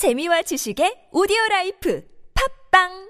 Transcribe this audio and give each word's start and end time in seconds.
재미와 0.00 0.40
지식의 0.48 1.12
오디오 1.12 1.36
life. 1.50 2.00
팟빵 2.32 3.09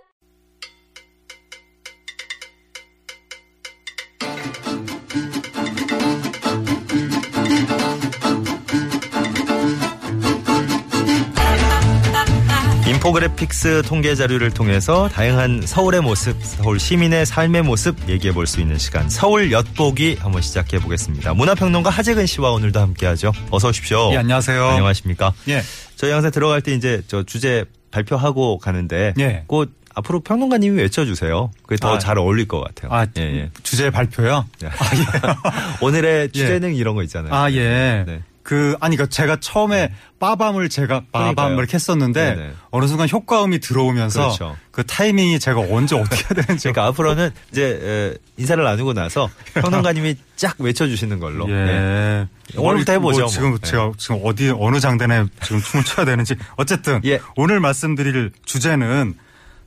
인포그래픽스 12.90 13.82
통계 13.86 14.16
자료를 14.16 14.50
통해서 14.50 15.08
다양한 15.10 15.62
서울의 15.64 16.00
모습, 16.00 16.36
서울 16.42 16.80
시민의 16.80 17.24
삶의 17.24 17.62
모습 17.62 17.96
얘기해 18.08 18.34
볼 18.34 18.46
수 18.48 18.60
있는 18.60 18.78
시간 18.78 19.08
서울 19.08 19.52
엿보기 19.52 20.16
한번 20.18 20.42
시작해 20.42 20.80
보겠습니다. 20.80 21.34
문화평론가 21.34 21.88
하재근 21.88 22.26
씨와 22.26 22.50
오늘도 22.50 22.80
함께하죠. 22.80 23.30
어서 23.52 23.68
오십시오. 23.68 24.10
예, 24.12 24.16
안녕하세요. 24.16 24.64
안녕하십니까? 24.64 25.32
예. 25.48 25.62
저희 25.94 26.10
항상 26.10 26.32
들어갈 26.32 26.62
때 26.62 26.74
이제 26.74 27.02
저 27.06 27.22
주제 27.22 27.64
발표하고 27.92 28.58
가는데 28.58 29.14
예. 29.20 29.44
꼭 29.46 29.70
앞으로 29.94 30.18
평론가님이 30.20 30.80
외쳐주세요. 30.82 31.52
그게 31.62 31.76
더 31.76 31.94
아. 31.94 31.98
잘 32.00 32.18
어울릴 32.18 32.48
것 32.48 32.60
같아요. 32.60 32.92
아, 32.92 33.06
예, 33.18 33.22
예. 33.22 33.50
주제 33.62 33.90
발표요? 33.90 34.46
오늘의 35.80 36.32
주제는 36.32 36.74
이런 36.74 36.96
거 36.96 37.04
있잖아요. 37.04 37.32
아, 37.32 37.50
예. 37.52 38.04
네. 38.06 38.22
그, 38.50 38.74
아니, 38.80 38.96
그 38.96 39.08
제가 39.08 39.38
처음에 39.38 39.92
빠밤을 40.18 40.68
제가 40.70 41.02
빠밤 41.12 41.34
그러니까요. 41.36 41.58
이렇게 41.60 41.74
했었는데 41.74 42.34
네네. 42.34 42.52
어느 42.72 42.88
순간 42.88 43.08
효과음이 43.08 43.60
들어오면서 43.60 44.22
그렇죠. 44.22 44.56
그 44.72 44.84
타이밍이 44.84 45.38
제가 45.38 45.60
언제 45.60 45.94
어떻게 45.94 46.16
해야 46.16 46.42
되는지. 46.42 46.64
그러니까 46.64 46.86
앞으로는 46.86 47.30
이제 47.52 47.78
에, 47.80 48.18
인사를 48.38 48.64
나누고 48.64 48.92
나서 48.92 49.30
평론가님이 49.54 50.16
쫙 50.34 50.56
외쳐주시는 50.58 51.20
걸로. 51.20 51.48
예. 51.48 51.54
네. 51.54 52.26
오늘부터 52.56 52.94
해보죠, 52.94 53.18
뭐 53.18 53.20
뭐. 53.20 53.28
지금 53.28 53.52
예. 53.52 53.58
제가 53.68 53.92
지금 53.96 54.20
어디 54.24 54.50
어느 54.58 54.80
장단에 54.80 55.26
지금 55.44 55.60
춤을 55.62 55.84
춰야 55.84 56.04
되는지 56.04 56.34
어쨌든 56.56 57.00
예. 57.04 57.20
오늘 57.36 57.60
말씀드릴 57.60 58.32
주제는 58.44 59.14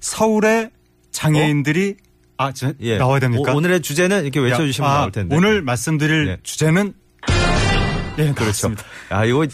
서울의 0.02 0.72
장애인들이 1.12 1.96
아, 2.36 2.52
저, 2.52 2.74
예. 2.82 2.98
나와야 2.98 3.22
됩니까? 3.22 3.54
오, 3.54 3.62
늘의 3.62 3.82
주제는 3.82 4.24
이렇게 4.24 4.42
외쳐주시면 4.42 4.90
야, 4.90 4.94
아, 4.94 4.98
나올 4.98 5.12
텐데. 5.14 5.38
오늘 5.38 5.62
말씀드릴 5.62 6.28
예. 6.28 6.38
주제는 6.44 6.96
예, 8.20 8.32
그렇죠. 8.32 8.74
아, 9.10 9.26
이거 9.26 9.46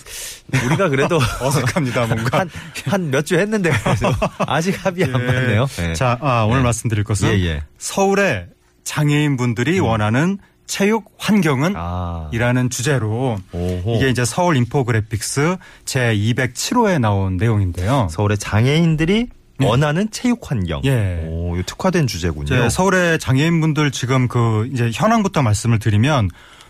우리가 0.65 0.89
그래도 0.89 1.19
어색합니다, 1.41 2.07
뭔가. 2.07 2.45
한한몇주 2.85 3.38
했는데 3.39 3.71
그래도 3.71 4.13
아직 4.39 4.85
합의 4.85 5.05
안 5.05 5.11
맞네요. 5.11 5.67
예. 5.79 5.93
자, 5.93 6.17
아, 6.21 6.43
오늘 6.43 6.59
예. 6.59 6.63
말씀드릴 6.63 7.03
것은 7.03 7.30
예, 7.30 7.45
예. 7.45 7.63
서울의 7.77 8.47
장애인 8.83 9.37
분들이 9.37 9.80
원하는 9.80 10.39
체육 10.65 11.11
환경은 11.17 11.73
아. 11.75 12.30
이라는 12.31 12.69
주제로 12.69 13.37
오호. 13.52 13.95
이게 13.95 14.09
이제 14.09 14.23
서울 14.23 14.55
인포그래픽스 14.57 15.57
제 15.85 16.13
207호에 16.15 16.99
나온 16.99 17.37
내용인데요. 17.37 18.07
서울의 18.11 18.37
장애인들이 18.37 19.30
원하는 19.61 20.09
체육 20.11 20.49
환경. 20.49 20.81
예. 20.85 21.25
오, 21.27 21.55
특화된 21.65 22.07
주제군요. 22.07 22.69
서울의 22.69 23.19
장애인분들 23.19 23.91
지금 23.91 24.27
그 24.27 24.69
이제 24.71 24.89
현황부터 24.93 25.41
말씀을 25.41 25.80
드리면 25.80 26.30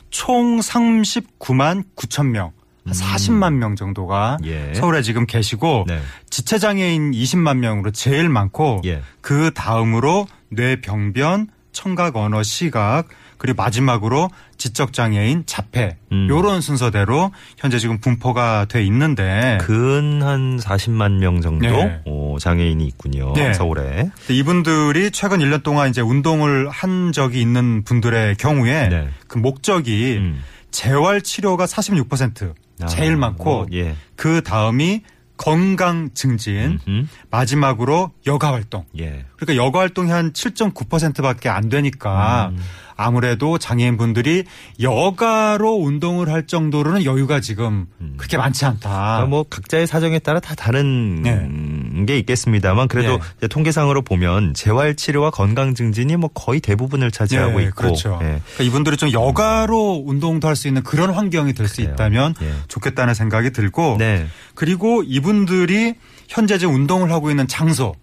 총 0.09 0.59
39만 0.59 1.83
9천 1.95 2.27
명. 2.27 2.51
한 2.85 2.93
40만 2.93 3.53
명 3.53 3.75
정도가 3.75 4.37
음. 4.41 4.47
예. 4.47 4.73
서울에 4.73 5.01
지금 5.01 5.25
계시고 5.25 5.85
네. 5.87 5.99
지체장애인 6.29 7.11
20만 7.11 7.57
명으로 7.57 7.91
제일 7.91 8.29
많고 8.29 8.81
예. 8.85 9.01
그 9.21 9.51
다음으로 9.53 10.27
뇌병변, 10.49 11.49
청각 11.71 12.15
언어 12.15 12.41
시각 12.41 13.07
그리고 13.39 13.63
마지막으로 13.63 14.29
지적 14.57 14.93
장애인 14.93 15.43
자폐 15.47 15.97
음. 16.11 16.27
요런 16.29 16.61
순서대로 16.61 17.31
현재 17.57 17.79
지금 17.79 17.99
분포가 17.99 18.65
돼 18.65 18.83
있는데 18.83 19.57
근 19.61 20.19
한 20.21 20.57
40만 20.57 21.13
명 21.19 21.41
정도 21.41 21.65
네. 21.67 22.01
오, 22.05 22.37
장애인이 22.39 22.85
있군요. 22.85 23.33
네. 23.33 23.53
서울에. 23.53 24.09
이분들이 24.29 25.11
최근 25.11 25.39
1년 25.39 25.63
동안 25.63 25.89
이제 25.89 26.01
운동을 26.01 26.69
한 26.69 27.11
적이 27.11 27.41
있는 27.41 27.83
분들의 27.83 28.35
경우에 28.35 28.89
네. 28.89 29.09
그 29.27 29.37
목적이 29.37 30.17
음. 30.19 30.43
재활 30.71 31.21
치료가 31.21 31.65
46% 31.65 32.53
제일 32.87 33.13
아, 33.13 33.17
많고 33.17 33.51
어, 33.51 33.65
예. 33.73 33.95
그 34.15 34.41
다음이 34.41 35.01
건강 35.37 36.09
증진 36.13 36.79
음흠. 36.87 37.07
마지막으로 37.31 38.11
여가 38.27 38.51
활동 38.53 38.85
예. 38.99 39.25
그러니까 39.37 39.63
여가 39.65 39.79
활동이 39.79 40.11
한 40.11 40.33
7.9%밖에 40.33 41.49
안 41.49 41.69
되니까 41.69 42.49
음. 42.51 42.59
아무래도 43.01 43.57
장애인분들이 43.57 44.43
여가로 44.81 45.73
운동을 45.75 46.29
할 46.29 46.45
정도로는 46.45 47.05
여유가 47.05 47.39
지금 47.39 47.87
음. 48.01 48.15
그렇게 48.17 48.35
많지 48.37 48.65
않다. 48.65 48.89
그러니까 48.89 49.25
뭐 49.27 49.43
각자의 49.49 49.87
사정에 49.87 50.19
따라 50.19 50.41
다 50.41 50.53
다른 50.53 51.21
네. 51.21 51.31
음, 51.31 52.05
게 52.05 52.17
있겠습니다만 52.19 52.89
그래도 52.89 53.19
네. 53.39 53.47
통계상으로 53.47 54.01
보면 54.01 54.53
재활 54.53 54.95
치료와 54.95 55.31
건강 55.31 55.73
증진이 55.75 56.17
뭐 56.17 56.29
거의 56.33 56.59
대부분을 56.59 57.09
차지하고 57.11 57.61
예, 57.61 57.67
있고 57.67 57.75
그렇죠. 57.75 58.19
예. 58.21 58.41
그러니까 58.55 58.63
이분들이 58.63 58.97
좀 58.97 59.11
여가로 59.11 60.03
운동도 60.05 60.47
할 60.47 60.59
수 60.59 60.67
있는 60.67 60.83
그런 60.83 61.11
환경이 61.11 61.53
될 61.53 61.69
수. 61.69 61.79
있다면 61.79 62.35
예. 62.41 62.53
좋겠다는 62.67 63.13
생각이 63.13 63.51
들고 63.51 63.95
네. 63.97 64.27
그리고 64.55 65.03
이분들이 65.03 65.93
현재 66.27 66.57
지금 66.57 66.75
운동을 66.75 67.13
하고 67.13 67.29
있는 67.29 67.47
장소 67.47 67.95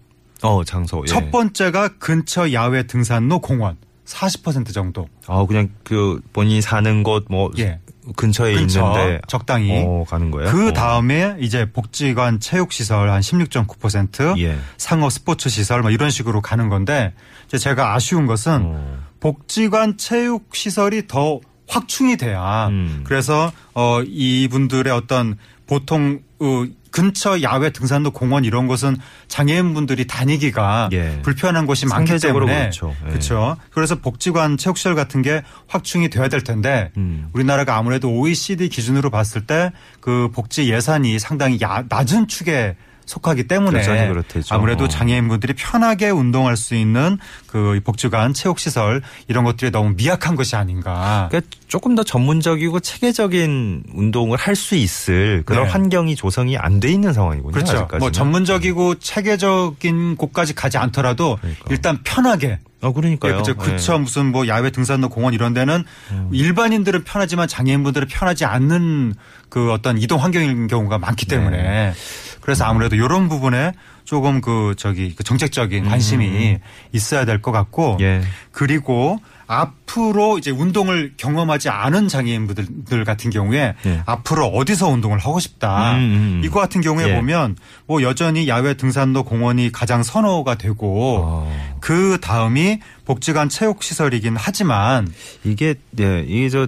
어 0.43 0.65
장소. 0.65 1.03
예. 1.03 1.07
첫 1.07 1.31
번째가 1.31 1.99
근처 1.99 2.51
야외 2.55 2.87
등산로 2.87 3.41
공원 3.41 3.77
40% 4.07 4.73
정도. 4.73 5.09
아 5.27 5.45
그냥 5.47 5.71
그 5.85 6.21
본인이 6.33 6.61
사는 6.61 7.03
곳 7.03 7.27
뭐 7.29 7.51
예. 7.59 7.81
근처에 8.15 8.55
근처 8.55 8.81
있는데 8.81 9.21
적당히 9.27 9.83
어, 9.85 10.05
가는 10.09 10.31
거예요. 10.31 10.51
그 10.51 10.69
어. 10.69 10.73
다음에 10.73 11.37
이제 11.41 11.71
복지관 11.71 12.39
체육 12.39 12.73
시설 12.73 13.11
한 13.11 13.21
16.9% 13.21 14.39
예. 14.39 14.57
상업 14.77 15.11
스포츠 15.11 15.49
시설 15.49 15.83
뭐 15.83 15.91
이런 15.91 16.11
식으로 16.11 16.41
가는 16.41 16.69
건데 16.69 17.13
제가 17.49 17.95
아쉬운 17.95 18.27
것은 18.27 18.63
어. 18.65 18.99
복지관 19.19 19.97
체육 19.97 20.55
시설이 20.55 21.09
더 21.09 21.41
확충이 21.69 22.17
돼야 22.17 22.69
음. 22.69 23.03
그래서 23.05 23.53
어 23.75 24.01
이분들의 24.03 24.93
어떤 24.93 25.37
보통 25.67 26.21
어, 26.39 26.65
근처 26.93 27.43
야외 27.43 27.71
등산로 27.71 28.11
공원 28.13 28.45
이런 28.45 28.67
곳은 28.67 28.97
장애인분들이 29.29 30.07
다니기가 30.07 30.89
예. 30.93 31.21
불편한 31.23 31.67
곳이 31.67 31.85
많기 31.87 32.19
때문에 32.19 32.55
그렇죠. 32.61 32.95
예. 33.05 33.09
그렇죠. 33.11 33.57
그래서 33.71 33.97
복지관 33.97 34.57
체육시설 34.57 34.95
같은 34.95 35.21
게 35.23 35.43
확충이 35.67 36.09
돼야 36.09 36.29
될 36.29 36.43
텐데 36.43 36.91
음. 36.97 37.29
우리나라가 37.35 37.77
아무래도 37.77 38.11
OECD 38.11 38.69
기준으로 38.69 39.11
봤을 39.11 39.47
때 39.47 39.71
그 40.01 40.31
복지 40.33 40.71
예산이 40.71 41.19
상당히 41.19 41.59
야- 41.61 41.85
낮은 41.89 42.29
축에 42.29 42.77
속하기 43.07 43.47
때문에 43.47 43.83
그렇대죠. 44.09 44.55
아무래도 44.55 44.85
어. 44.85 44.89
장애인분들이 44.89 45.55
편하게 45.55 46.11
운동할 46.11 46.57
수 46.57 46.75
있는 46.75 47.19
그 47.47 47.81
복지관 47.85 48.35
체육 48.35 48.59
시설 48.59 49.01
이런 49.29 49.45
것들이 49.45 49.71
너무 49.71 49.95
미약한 49.97 50.35
것이 50.37 50.57
아닌가. 50.57 51.29
그러니까 51.31 51.51
조금 51.69 51.95
더 51.95 52.03
전문적이고 52.03 52.81
체계적인 52.81 53.85
운동을 53.95 54.37
할 54.39 54.57
수 54.57 54.75
있을 54.75 55.43
그런 55.47 55.65
네. 55.65 55.71
환경이 55.71 56.17
조성이 56.17 56.57
안 56.57 56.81
돼 56.81 56.89
있는 56.91 57.13
상황이군요. 57.13 57.53
그렇죠. 57.53 57.73
아직까지는. 57.73 57.99
뭐 58.01 58.11
전문적이고 58.11 58.97
체계적인 58.97 60.17
곳까지 60.17 60.55
가지 60.55 60.79
않더라도 60.79 61.37
그러니까. 61.41 61.65
일단 61.71 61.99
편하게 62.05 62.59
아 62.87 62.93
그러니까요. 62.93 63.31
예, 63.31 63.35
그렇죠. 63.35 63.57
그쵸. 63.57 63.99
무슨 63.99 64.27
뭐 64.27 64.47
야외 64.47 64.71
등산로 64.71 65.09
공원 65.09 65.35
이런 65.35 65.55
데는 65.55 65.85
음. 66.13 66.29
일반인들은 66.33 67.05
편하지만 67.05 67.49
장애인분들은 67.49 68.09
편하지 68.09 68.45
않는 68.45 69.15
그 69.49 69.73
어떤 69.73 69.99
이동 69.99 70.23
환경인 70.23 70.67
경우가 70.69 70.99
많기 70.99 71.27
때문에 71.27 71.57
네. 71.63 71.93
그래서 72.41 72.65
아무래도 72.65 72.95
이런 72.97 73.29
부분에 73.29 73.73
조금 74.05 74.41
그 74.41 74.75
저기 74.79 75.15
그 75.17 75.25
정책적인 75.25 75.89
관심이 75.89 76.59
있어야 76.93 77.25
될 77.25 77.43
것 77.43 77.51
같고 77.53 77.95
음. 77.97 78.01
예. 78.01 78.21
그리고 78.53 79.19
앞으로 79.47 80.39
이제 80.39 80.51
운동을 80.51 81.15
경험하지 81.17 81.69
않은 81.69 82.09
장애인분들 82.09 83.05
같은 83.05 83.31
경우에 83.31 83.75
예. 83.87 84.03
앞으로 84.07 84.47
어디서 84.47 84.89
운동을 84.89 85.19
하고 85.19 85.39
싶다. 85.39 85.93
음, 85.93 85.99
음, 85.99 86.01
음. 86.01 86.43
이거 86.45 86.61
같은 86.61 86.81
경우에 86.81 87.11
예. 87.11 87.15
보면 87.15 87.57
뭐 87.87 88.03
여전히 88.03 88.49
야외 88.49 88.75
등산로 88.75 89.25
공원이 89.25 89.73
가장 89.73 90.03
선호가 90.03 90.57
되고 90.57 91.21
어. 91.25 91.77
그 91.81 92.19
다음이 92.21 92.81
복지관 93.05 93.49
체육시설이긴 93.49 94.37
하지만 94.37 95.13
이게 95.45 95.75
네 95.91 96.25
이게 96.27 96.49
저 96.49 96.67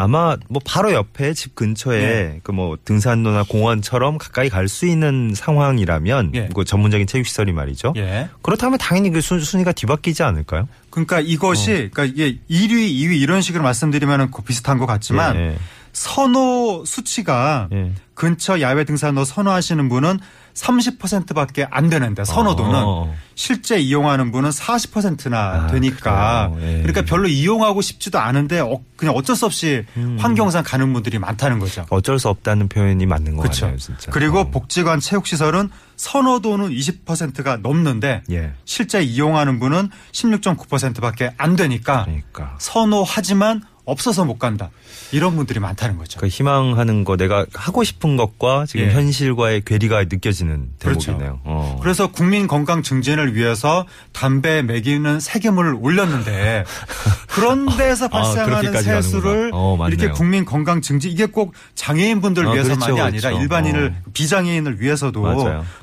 아마 0.00 0.36
뭐 0.48 0.60
바로 0.64 0.92
옆에 0.92 1.34
집 1.34 1.54
근처에 1.54 2.02
예. 2.02 2.40
그뭐 2.42 2.78
등산로나 2.84 3.44
공원처럼 3.44 4.18
가까이 4.18 4.48
갈 4.48 4.70
수 4.70 4.86
있는 4.86 5.32
상황이라면 5.34 6.32
예. 6.34 6.48
그 6.54 6.64
전문적인 6.64 7.06
체육 7.06 7.26
시설이 7.26 7.52
말이죠. 7.52 7.92
예. 7.96 8.28
그렇다면 8.42 8.78
당연히 8.78 9.10
그 9.10 9.20
순, 9.20 9.40
순위가 9.40 9.72
뒤바뀌지 9.72 10.22
않을까요? 10.22 10.68
그러니까 10.90 11.20
이것이 11.20 11.70
어. 11.70 11.74
그러니까 11.92 12.04
이게 12.04 12.38
1위, 12.48 12.70
2위 12.70 13.20
이런 13.20 13.42
식으로 13.42 13.62
말씀드리면 13.64 14.30
비슷한 14.46 14.78
것 14.78 14.86
같지만 14.86 15.36
예, 15.36 15.40
예. 15.40 15.56
선호 15.92 16.84
수치가 16.84 17.68
예. 17.72 17.92
근처 18.14 18.60
야외 18.60 18.84
등산로 18.84 19.24
선호하시는 19.24 19.88
분은 19.88 20.18
30%밖에 20.52 21.66
안 21.70 21.88
되는데 21.88 22.24
선호도는 22.24 22.74
어. 22.84 23.14
실제 23.34 23.78
이용하는 23.78 24.30
분은 24.30 24.50
40%나 24.50 25.38
아, 25.38 25.66
되니까? 25.68 26.52
예. 26.60 26.82
그러니까 26.82 27.02
별로 27.02 27.28
이용하고 27.28 27.80
싶지도 27.80 28.18
않은데 28.18 28.60
어, 28.60 28.80
그냥 28.96 29.14
어쩔 29.14 29.36
수 29.36 29.46
없이 29.46 29.86
음. 29.96 30.18
환경상 30.20 30.64
가는 30.64 30.92
분들이 30.92 31.18
많다는 31.18 31.58
거죠. 31.58 31.86
어쩔 31.88 32.18
수 32.18 32.28
없다는 32.28 32.68
표현이 32.68 33.06
맞는 33.06 33.36
것 33.36 33.42
그렇죠. 33.42 33.66
같아요, 33.66 33.78
진짜. 33.78 34.10
그리고 34.10 34.40
어. 34.40 34.50
복지관 34.50 35.00
체육 35.00 35.26
시설은 35.26 35.70
선호도는 35.96 36.70
20%가 36.70 37.56
넘는데 37.56 38.22
예. 38.30 38.52
실제 38.66 39.02
이용하는 39.02 39.60
분은 39.60 39.88
16.9%밖에 40.12 41.32
안 41.38 41.56
되니까 41.56 42.04
그러니까. 42.04 42.56
선호하지만 42.58 43.62
없어서 43.90 44.24
못 44.24 44.38
간다. 44.38 44.70
이런 45.12 45.36
분들이 45.36 45.58
많다는 45.60 45.98
거죠. 45.98 46.20
그 46.20 46.28
희망하는 46.28 47.04
거 47.04 47.16
내가 47.16 47.46
하고 47.54 47.82
싶은 47.82 48.16
것과 48.16 48.66
지금 48.66 48.86
예. 48.86 48.92
현실과의 48.92 49.62
괴리가 49.64 50.04
느껴지는 50.04 50.70
그렇죠. 50.78 51.06
대목이네요. 51.12 51.40
어. 51.44 51.78
그래서 51.82 52.10
국민 52.10 52.46
건강 52.46 52.82
증진을 52.82 53.34
위해서 53.34 53.86
담배 54.12 54.62
매기는 54.62 55.18
세금을 55.20 55.74
올렸는데 55.80 56.64
그런 57.28 57.66
데서 57.76 58.06
아, 58.06 58.08
발생하는 58.08 58.58
그렇게까지 58.60 58.84
세수를. 58.84 59.50
어. 59.52 59.76
이렇게 59.88 60.10
국민 60.10 60.44
건강 60.44 60.80
증진 60.80 61.10
이게 61.10 61.26
꼭 61.26 61.54
장애인분들 61.74 62.46
어, 62.46 62.52
위해서만이 62.52 62.84
그렇죠, 62.84 63.02
아니라 63.02 63.28
그렇죠. 63.30 63.42
일반인을 63.42 63.94
어. 63.96 64.10
비장애인을 64.12 64.80
위해서도. 64.80 65.20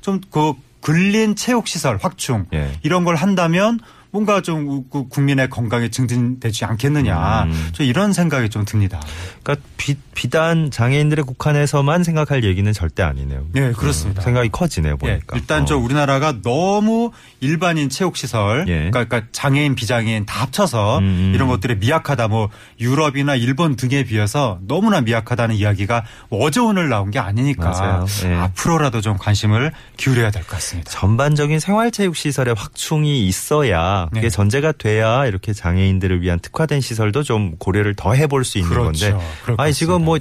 좀 0.01 0.21
그 0.37 0.53
근린 0.81 1.35
체육 1.35 1.67
시설 1.67 1.97
확충 2.01 2.45
예. 2.53 2.71
이런 2.83 3.03
걸 3.03 3.15
한다면 3.15 3.79
뭔가 4.11 4.41
좀 4.41 4.67
우- 4.67 4.83
그 4.89 5.07
국민의 5.07 5.49
건강이 5.49 5.89
증진되지 5.91 6.65
않겠느냐. 6.65 7.43
음. 7.43 7.69
저 7.73 7.83
이런 7.83 8.13
생각이 8.13 8.49
좀 8.49 8.65
듭니다. 8.65 8.99
그러니까 9.43 9.65
비, 9.77 9.95
비단 10.15 10.71
장애인들의 10.71 11.23
국한에서만 11.25 12.03
생각할 12.03 12.43
얘기는 12.43 12.71
절대 12.73 13.03
아니네요. 13.03 13.45
네, 13.51 13.71
그렇습니다. 13.73 14.21
어, 14.21 14.23
생각이 14.23 14.49
커지네요, 14.49 14.93
예, 14.93 14.97
보니까. 14.97 15.37
일단 15.37 15.63
어. 15.63 15.65
저 15.65 15.77
우리나라가 15.77 16.41
너무 16.41 17.11
일반인 17.39 17.89
체육 17.89 18.17
시설, 18.17 18.65
예. 18.67 18.73
그러니까, 18.89 19.05
그러니까 19.05 19.27
장애인, 19.31 19.75
비장애인 19.75 20.25
다 20.25 20.41
합쳐서 20.41 20.99
음. 20.99 21.31
이런 21.35 21.47
것들이 21.47 21.75
미약하다. 21.75 22.27
뭐 22.29 22.49
유럽이나 22.79 23.35
일본 23.35 23.75
등에 23.75 24.03
비해서 24.03 24.59
너무나 24.67 25.01
미약하다는 25.01 25.55
이야기가 25.55 26.03
뭐 26.29 26.43
어제 26.45 26.59
오늘 26.59 26.89
나온 26.89 27.11
게 27.11 27.19
아니니까. 27.19 28.05
예. 28.25 28.33
앞으로라도 28.33 29.01
좀 29.01 29.17
관심을 29.17 29.71
기울여야 29.97 30.31
될 30.31 30.41
것 30.43 30.51
같습니다. 30.51 30.91
전반적인 30.91 31.59
생활체육 31.59 32.15
시설의 32.15 32.55
확충이 32.57 33.25
있어야 33.27 33.96
그게 34.13 34.21
네. 34.21 34.29
전제가 34.29 34.71
돼야 34.71 35.25
이렇게 35.25 35.53
장애인들을 35.53 36.21
위한 36.21 36.39
특화된 36.39 36.81
시설도 36.81 37.23
좀 37.23 37.55
고려를 37.57 37.95
더 37.95 38.13
해볼 38.13 38.45
수 38.45 38.57
있는 38.57 38.71
그렇죠. 38.71 39.05
건데. 39.11 39.25
것 39.45 39.59
아니 39.59 39.73
지금. 39.73 40.05
뭐 40.05 40.19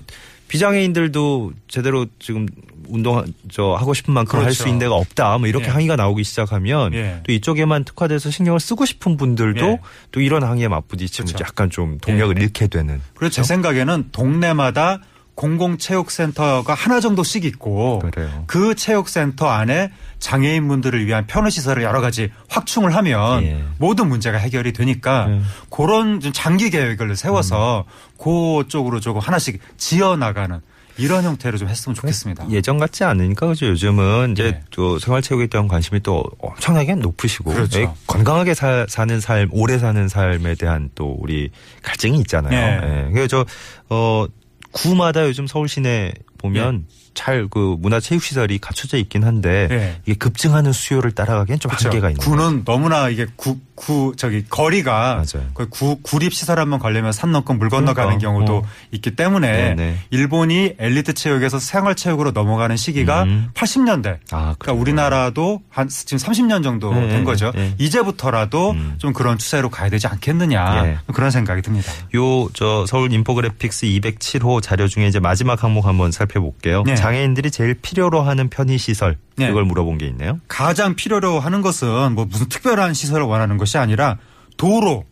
비장애인들도 0.48 1.52
제대로 1.68 2.06
지금 2.18 2.46
운동 2.88 3.24
저 3.50 3.74
하고 3.74 3.94
싶은 3.94 4.14
만큼 4.14 4.38
할수 4.38 4.58
그렇죠. 4.60 4.68
있는 4.68 4.78
데가 4.78 4.94
없다. 4.94 5.38
뭐 5.38 5.48
이렇게 5.48 5.66
예. 5.66 5.70
항의가 5.70 5.96
나오기 5.96 6.22
시작하면 6.22 6.94
예. 6.94 7.20
또 7.26 7.32
이쪽에만 7.32 7.84
특화돼서 7.84 8.30
신경을 8.30 8.60
쓰고 8.60 8.86
싶은 8.86 9.16
분들도 9.16 9.66
예. 9.66 9.80
또 10.12 10.20
이런 10.20 10.44
항의에 10.44 10.68
맞부딪히면 10.68 11.26
그렇죠. 11.26 11.44
약간 11.44 11.68
좀 11.68 11.98
동력을 11.98 12.36
예. 12.38 12.42
잃게 12.44 12.68
되는. 12.68 13.00
그리고 13.16 13.30
제 13.30 13.42
생각에는 13.42 14.10
동네마다 14.12 15.00
공공체육센터가 15.36 16.74
하나 16.74 16.98
정도씩 16.98 17.44
있고 17.44 18.00
그래요. 18.00 18.44
그 18.46 18.74
체육센터 18.74 19.46
안에 19.48 19.92
장애인분들을 20.18 21.06
위한 21.06 21.26
편의시설을 21.26 21.82
여러 21.82 22.00
가지 22.00 22.30
확충을 22.48 22.94
하면 22.96 23.42
예. 23.44 23.64
모든 23.78 24.08
문제가 24.08 24.38
해결이 24.38 24.72
되니까 24.72 25.26
예. 25.30 25.40
그런 25.70 26.20
좀 26.20 26.32
장기 26.32 26.70
계획을 26.70 27.14
세워서 27.16 27.84
그쪽으로 28.18 28.98
조금 29.00 29.20
하나씩 29.20 29.60
지어 29.76 30.16
나가는 30.16 30.60
이런 30.98 31.24
형태로 31.24 31.58
좀 31.58 31.68
했으면 31.68 31.94
좋겠습니다. 31.94 32.50
예전 32.50 32.78
같지 32.78 33.04
않으니까 33.04 33.48
그죠. 33.48 33.66
요즘은 33.66 34.32
이제 34.32 34.44
예. 34.44 34.60
또 34.70 34.98
생활체육에 34.98 35.48
대한 35.48 35.68
관심이 35.68 36.00
또 36.00 36.24
엄청나게 36.38 36.94
높으시고 36.94 37.52
그렇죠. 37.52 37.80
예, 37.80 37.90
건강하게 38.06 38.54
사, 38.54 38.86
는 39.04 39.20
삶, 39.20 39.48
오래 39.52 39.78
사는 39.78 40.08
삶에 40.08 40.54
대한 40.54 40.88
또 40.94 41.14
우리 41.20 41.50
갈증이 41.82 42.18
있잖아요. 42.20 42.56
예. 42.56 43.06
예. 43.08 43.10
그래서 43.12 43.28
저 43.28 43.46
어, 43.90 44.26
구마다 44.76 45.26
요즘 45.26 45.46
서울 45.46 45.68
시내 45.68 46.12
보면 46.38 46.86
자꾸 47.14 47.76
문화체육시설이 47.80 48.58
갖춰져 48.58 48.98
있긴 48.98 49.24
한데 49.24 49.68
예. 49.70 50.00
이게 50.04 50.14
급증하는 50.18 50.72
수요를 50.72 51.12
따라가기엔 51.12 51.58
좀 51.58 51.70
그렇죠. 51.70 51.88
한계가 51.88 52.10
있는 52.10 52.20
구는 52.22 52.64
너무나 52.66 53.08
이게 53.08 53.26
구, 53.36 53.58
구 53.74 54.12
저기 54.18 54.44
거리가. 54.46 55.24
거의 55.54 55.68
구, 55.70 55.98
구립 56.02 56.34
시설 56.34 56.58
한번 56.58 56.78
걸리면 56.78 57.12
산 57.12 57.32
넘고 57.32 57.54
물 57.54 57.70
건너가는 57.70 58.18
그러니까. 58.18 58.20
경우도 58.30 58.56
어. 58.58 58.62
있기 58.92 59.16
때문에 59.16 59.50
네네. 59.74 59.98
일본이 60.10 60.74
엘리트 60.78 61.14
체육에서 61.14 61.58
생활 61.58 61.94
체육으로 61.94 62.32
넘어가는 62.32 62.76
시기가 62.76 63.22
음. 63.22 63.48
80년대. 63.54 64.18
아, 64.30 64.54
그러니까? 64.58 64.72
우리나라도 64.74 65.62
한 65.70 65.88
지금 65.88 66.18
30년 66.18 66.62
정도 66.62 66.92
네, 66.92 67.08
된 67.08 67.24
거죠. 67.24 67.50
네. 67.54 67.74
이제부터라도 67.78 68.72
음. 68.72 68.94
좀 68.98 69.14
그런 69.14 69.38
추세로 69.38 69.70
가야 69.70 69.88
되지 69.88 70.06
않겠느냐 70.06 70.86
예. 70.86 70.98
그런 71.14 71.30
생각이 71.30 71.62
듭니다. 71.62 71.90
요 72.14 72.50
저 72.52 72.84
서울 72.86 73.10
인포그래픽스 73.12 73.86
207호 73.86 74.62
자료 74.66 74.88
중에 74.88 75.06
이제 75.06 75.20
마지막 75.20 75.62
항목 75.62 75.86
한번 75.86 76.10
살펴볼게요. 76.10 76.82
네. 76.84 76.96
장애인들이 76.96 77.52
제일 77.52 77.74
필요로 77.74 78.22
하는 78.22 78.50
편의 78.50 78.78
시설 78.78 79.16
네. 79.36 79.48
이걸 79.48 79.64
물어본 79.64 79.96
게 79.98 80.08
있네요. 80.08 80.40
가장 80.48 80.96
필요로 80.96 81.38
하는 81.38 81.62
것은 81.62 82.16
뭐 82.16 82.24
무슨 82.24 82.48
특별한 82.48 82.92
시설을 82.92 83.24
원하는 83.26 83.58
것이 83.58 83.78
아니라 83.78 84.18
도로 84.56 85.04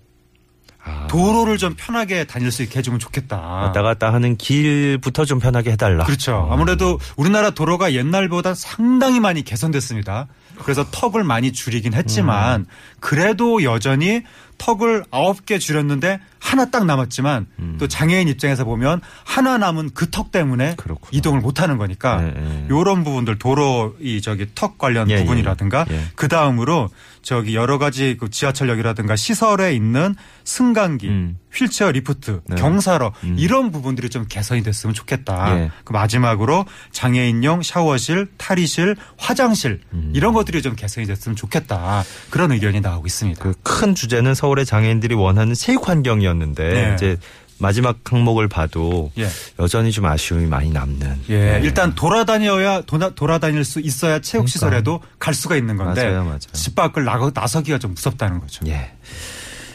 아. 0.83 1.07
도로를 1.07 1.57
좀 1.57 1.75
편하게 1.77 2.25
다닐 2.25 2.51
수 2.51 2.65
있게 2.65 2.81
해주면 2.81 2.99
좋겠다. 2.99 3.39
왔다 3.39 3.83
갔다 3.83 4.13
하는 4.13 4.37
길부터 4.37 5.25
좀 5.25 5.39
편하게 5.39 5.71
해달라. 5.71 6.05
그렇죠. 6.05 6.49
아무래도 6.51 6.99
우리나라 7.17 7.51
도로가 7.51 7.93
옛날보다 7.93 8.57
상당히 8.57 9.21
많이 9.21 9.45
개선됐습니다. 9.45 10.27
그래서 10.65 10.85
턱을 10.91 11.23
많이 11.23 11.53
줄이긴 11.53 11.95
했지만 11.95 12.63
음. 12.63 12.67
그래도 12.99 13.63
여전히 13.63 14.25
턱을 14.59 15.05
아홉 15.11 15.45
개 15.45 15.59
줄였는데 15.59 16.21
하나 16.39 16.67
딱 16.71 16.85
남았지만 16.87 17.47
또 17.79 17.89
장애인 17.89 18.29
입장에서 18.29 18.65
보면 18.65 19.01
하나 19.25 19.59
남은 19.59 19.91
그 19.95 20.11
턱 20.15 20.31
때문에 20.31 20.71
음. 20.71 20.77
그렇구나. 20.77 21.09
이동을 21.11 21.41
못 21.41 21.61
하는 21.61 21.77
거니까 21.77 22.21
네, 22.21 22.33
네. 22.37 22.67
요런 22.71 23.03
부분들 23.03 23.39
도로 23.39 23.97
이 24.01 24.21
저기 24.23 24.47
턱 24.55 24.79
관련 24.79 25.11
예, 25.11 25.19
부분이라든가 25.19 25.87
예, 25.91 25.95
예. 25.95 26.01
그 26.15 26.29
다음으로 26.29 26.89
저기 27.23 27.57
여러 27.57 27.79
가지 27.79 28.17
그 28.19 28.31
지하철역이라든가 28.31 29.17
시설에 29.17 29.75
있는 29.75 30.15
승강기, 30.45 31.09
음. 31.09 31.39
휠체어 31.55 31.91
리프트, 31.93 32.41
네. 32.47 32.57
경사로 32.57 33.13
음. 33.25 33.37
이런 33.39 33.71
부분들이 33.71 34.09
좀 34.11 34.27
개선이 34.29 34.63
됐으면 34.63 34.95
좋겠다. 34.95 35.59
예. 35.61 35.71
그 35.85 35.93
마지막으로 35.93 36.65
장애인용 36.93 37.63
샤워실, 37.63 38.29
탈의실, 38.37 38.97
화장실 39.17 39.81
음. 39.93 40.13
이런 40.15 40.33
것들이 40.35 40.63
좀 40.63 40.75
개선이 40.75 41.07
됐으면 41.07 41.37
좋겠다. 41.37 42.05
그런 42.31 42.53
의견이 42.53 42.81
나오고 42.81 43.07
있습니다. 43.07 43.43
그 43.43 43.55
큰 43.63 43.95
주제는 43.95 44.35
서울의 44.35 44.67
장애인들이 44.67 45.15
원하는 45.15 45.55
체육 45.55 45.89
환경이었는데 45.89 46.73
네. 46.73 46.95
이제 46.95 47.17
마지막 47.59 47.99
항목을 48.05 48.49
봐도 48.49 49.11
예. 49.19 49.29
여전히 49.59 49.93
좀 49.93 50.05
아쉬움이 50.07 50.47
많이 50.47 50.71
남는. 50.71 51.21
예, 51.29 51.39
네. 51.39 51.61
일단 51.63 51.95
돌아다녀야 51.95 52.83
도나, 52.83 53.11
돌아 53.11 53.39
다닐 53.39 53.65
수 53.65 53.81
있어야 53.81 54.21
체육 54.21 54.49
시설에도 54.49 55.01
갈 55.19 55.35
수가 55.35 55.57
있는 55.57 55.77
건데 55.77 56.01
그러니까. 56.03 56.19
맞아요, 56.19 56.25
맞아요. 56.25 56.39
집 56.53 56.75
밖을 56.75 57.05
나가, 57.05 57.31
나서기가 57.33 57.79
좀 57.79 57.95
무섭다는 57.95 58.41
거죠. 58.41 58.67
예. 58.67 58.93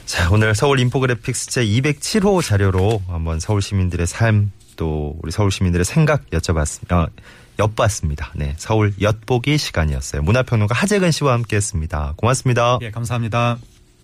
자, 0.09 0.29
오늘 0.31 0.55
서울 0.55 0.79
인포그래픽스 0.79 1.51
제 1.51 1.63
207호 1.63 2.41
자료로 2.41 3.03
한번 3.07 3.39
서울 3.39 3.61
시민들의 3.61 4.07
삶 4.07 4.51
또 4.79 5.17
우리 5.21 5.29
서울 5.29 5.51
시민들의 5.51 5.83
생각 5.83 6.27
여쭤봤습니다. 6.29 6.93
어, 6.93 7.09
엿봤습니다. 7.59 8.31
네. 8.33 8.53
서울 8.57 8.93
엿보기 9.01 9.57
시간이었어요. 9.57 10.21
문화평론가 10.21 10.73
하재근 10.73 11.11
씨와 11.11 11.33
함께 11.33 11.57
했습니다. 11.57 12.13
고맙습니다. 12.15 12.79
예, 12.81 12.89
감사합니다. 12.89 13.57